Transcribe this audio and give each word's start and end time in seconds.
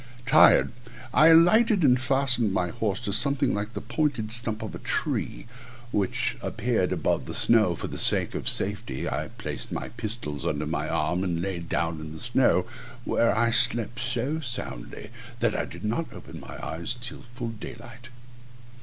Tired, 0.25 0.71
I 1.13 1.27
alighted, 1.27 1.83
and 1.83 1.99
fastened 2.01 2.51
my 2.51 2.69
horse 2.69 2.99
to 3.01 3.13
something 3.13 3.53
like 3.53 3.77
a 3.77 3.81
pointed 3.81 4.31
stump 4.31 4.63
of 4.63 4.73
a 4.73 4.79
tree, 4.79 5.45
which 5.91 6.35
appeared 6.41 6.91
above 6.91 7.27
the 7.27 7.35
snow; 7.35 7.75
for 7.75 7.85
the 7.85 7.99
sake 7.99 8.33
of 8.33 8.49
safety 8.49 9.07
I 9.07 9.27
placed 9.37 9.71
my 9.71 9.89
pistols 9.89 10.43
under 10.43 10.65
my 10.65 10.89
arm, 10.89 11.23
and 11.23 11.39
laid 11.39 11.69
down 11.69 11.99
on 11.99 12.13
the 12.13 12.19
snow, 12.19 12.65
where 13.05 13.37
I 13.37 13.51
slept 13.51 13.99
so 13.99 14.39
soundly 14.39 15.11
that 15.39 15.55
I 15.55 15.65
did 15.65 15.85
not 15.85 16.11
open 16.11 16.39
my 16.39 16.57
eyes 16.65 16.95
till 16.99 17.21
full 17.21 17.49
daylight. 17.49 18.09